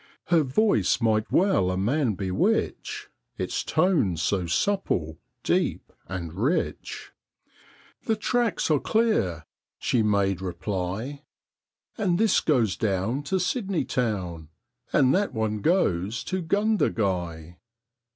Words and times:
Her 0.29 0.41
voice 0.41 0.99
might 0.99 1.31
well 1.31 1.69
a 1.69 1.77
man 1.77 2.15
bewitch 2.15 3.09
Its 3.37 3.63
tones 3.63 4.19
so 4.19 4.47
supple, 4.47 5.19
deep, 5.43 5.93
and 6.07 6.33
rich. 6.33 7.11
'The 8.05 8.15
tracks 8.15 8.71
are 8.71 8.79
clear,' 8.79 9.45
she 9.77 10.01
made 10.01 10.41
reply, 10.41 11.21
'And 11.99 12.17
this 12.17 12.39
goes 12.41 12.75
down 12.75 13.21
to 13.25 13.39
Sydney 13.39 13.85
town, 13.85 14.49
And 14.91 15.13
that 15.13 15.35
one 15.35 15.59
goes 15.61 16.23
to 16.23 16.41
Gundagai.' 16.41 17.57